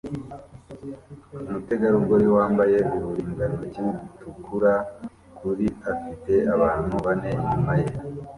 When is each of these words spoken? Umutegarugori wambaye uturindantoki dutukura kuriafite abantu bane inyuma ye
Umutegarugori 1.47 2.27
wambaye 2.37 2.77
uturindantoki 2.97 3.81
dutukura 3.91 4.73
kuriafite 5.37 6.33
abantu 6.55 6.93
bane 7.05 7.29
inyuma 7.39 7.73
ye 7.79 7.87